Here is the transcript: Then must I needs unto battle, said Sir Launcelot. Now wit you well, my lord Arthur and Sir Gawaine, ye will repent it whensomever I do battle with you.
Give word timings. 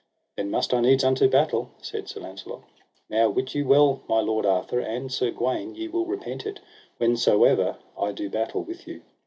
Then 0.35 0.49
must 0.49 0.73
I 0.73 0.81
needs 0.81 1.03
unto 1.03 1.27
battle, 1.29 1.69
said 1.79 2.07
Sir 2.09 2.21
Launcelot. 2.21 2.63
Now 3.07 3.29
wit 3.29 3.53
you 3.53 3.67
well, 3.67 4.01
my 4.09 4.19
lord 4.19 4.47
Arthur 4.47 4.79
and 4.79 5.11
Sir 5.11 5.29
Gawaine, 5.29 5.75
ye 5.75 5.87
will 5.89 6.05
repent 6.07 6.43
it 6.47 6.59
whensomever 6.99 7.77
I 7.95 8.11
do 8.11 8.27
battle 8.27 8.63
with 8.63 8.87
you. 8.87 9.03